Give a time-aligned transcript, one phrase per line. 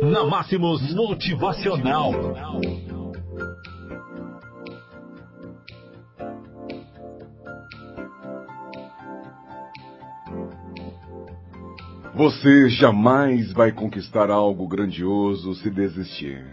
[0.00, 2.12] Na Máximos Motivacional.
[12.14, 16.46] Você jamais vai conquistar algo grandioso se desistir.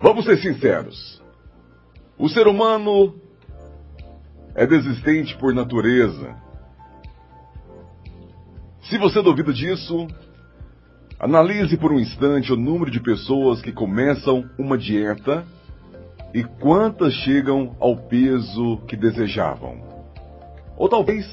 [0.00, 1.22] Vamos ser sinceros.
[2.18, 3.18] O ser humano
[4.54, 6.36] é desistente por natureza.
[8.82, 10.06] Se você duvida disso,
[11.20, 15.44] analise por um instante o número de pessoas que começam uma dieta
[16.32, 19.82] e quantas chegam ao peso que desejavam.
[20.78, 21.26] Ou talvez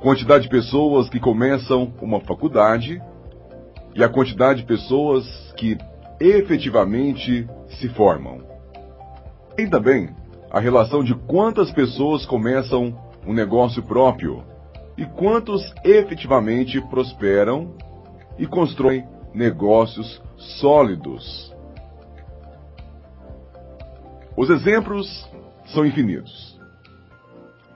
[0.00, 3.02] quantidade de pessoas que começam uma faculdade
[3.94, 5.26] e a quantidade de pessoas
[5.58, 5.76] que
[6.18, 7.46] efetivamente
[7.78, 8.40] se formam.
[9.56, 10.08] Tem também
[10.50, 14.42] a relação de quantas pessoas começam um negócio próprio
[14.96, 17.74] e quantos efetivamente prosperam
[18.40, 20.20] e constroem negócios
[20.58, 21.54] sólidos.
[24.34, 25.30] Os exemplos
[25.66, 26.58] são infinitos.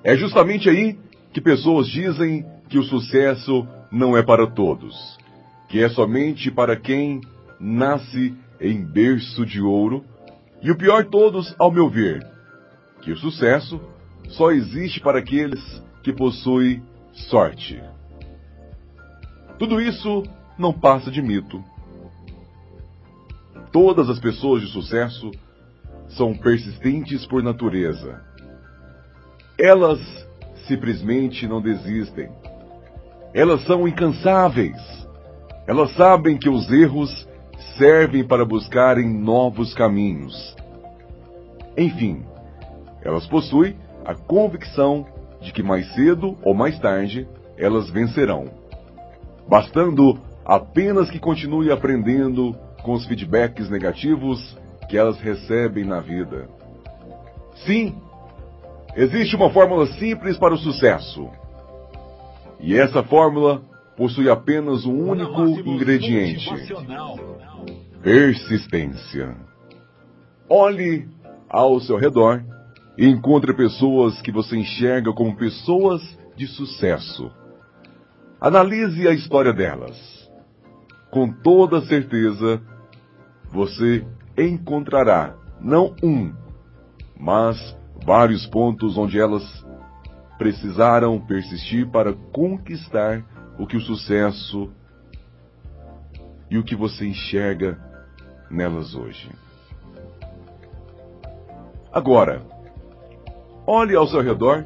[0.03, 0.99] É justamente aí
[1.33, 5.19] que pessoas dizem que o sucesso não é para todos,
[5.69, 7.21] que é somente para quem
[7.61, 10.03] nasce em berço de ouro,
[10.63, 12.27] e o pior de todos, ao meu ver,
[13.03, 13.79] que o sucesso
[14.31, 15.61] só existe para aqueles
[16.03, 17.83] que possuem sorte.
[19.59, 20.23] Tudo isso
[20.59, 21.63] não passa de mito.
[23.73, 25.31] Todas as pessoas de sucesso
[26.09, 28.23] são persistentes por natureza.
[29.59, 30.01] Elas
[30.67, 32.31] simplesmente não desistem.
[33.33, 34.77] Elas são incansáveis.
[35.67, 37.29] Elas sabem que os erros
[37.77, 40.55] servem para buscarem novos caminhos.
[41.77, 42.25] Enfim,
[43.03, 45.07] elas possuem a convicção
[45.41, 48.51] de que mais cedo ou mais tarde elas vencerão.
[49.49, 54.57] Bastando apenas que continue aprendendo com os feedbacks negativos
[54.89, 56.49] que elas recebem na vida.
[57.67, 57.95] Sim,
[58.97, 61.29] Existe uma fórmula simples para o sucesso.
[62.61, 63.61] E essa fórmula
[63.97, 66.49] possui apenas um único ingrediente:
[68.03, 69.37] persistência.
[70.49, 71.09] Olhe
[71.49, 72.45] ao seu redor
[72.97, 76.01] e encontre pessoas que você enxerga como pessoas
[76.37, 77.33] de sucesso.
[78.41, 80.24] Analise a história delas.
[81.15, 82.61] Com toda certeza,
[83.49, 84.05] você
[84.37, 86.35] encontrará não um,
[87.17, 87.57] mas
[88.05, 89.65] vários pontos onde elas
[90.37, 93.25] precisaram persistir para conquistar
[93.57, 94.73] o que o sucesso
[96.51, 97.79] e o que você enxerga
[98.51, 99.31] nelas hoje.
[101.93, 102.43] Agora,
[103.65, 104.65] olhe ao seu redor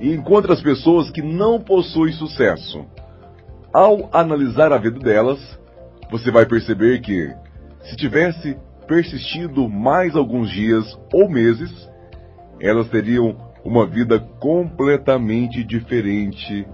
[0.00, 2.86] e encontre as pessoas que não possuem sucesso.
[3.74, 5.65] Ao analisar a vida delas,
[6.10, 7.34] você vai perceber que,
[7.82, 8.56] se tivesse
[8.86, 11.88] persistido mais alguns dias ou meses,
[12.60, 16.66] elas teriam uma vida completamente diferente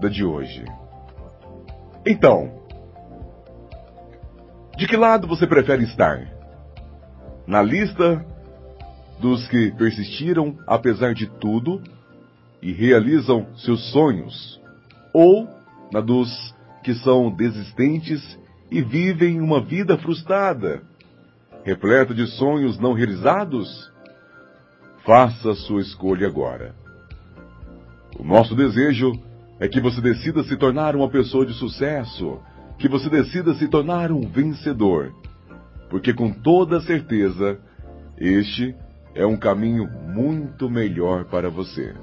[0.00, 0.64] da de hoje.
[2.04, 2.60] Então,
[4.76, 6.26] de que lado você prefere estar?
[7.46, 8.24] Na lista
[9.20, 11.82] dos que persistiram apesar de tudo
[12.62, 14.60] e realizam seus sonhos?
[15.12, 15.46] Ou
[15.92, 18.38] na dos que são desistentes
[18.70, 20.82] e vivem uma vida frustrada,
[21.64, 23.90] repleta de sonhos não realizados?
[25.04, 26.74] Faça sua escolha agora.
[28.18, 29.12] O nosso desejo
[29.58, 32.40] é que você decida se tornar uma pessoa de sucesso,
[32.78, 35.12] que você decida se tornar um vencedor,
[35.88, 37.58] porque com toda certeza
[38.18, 38.74] este
[39.14, 41.94] é um caminho muito melhor para você.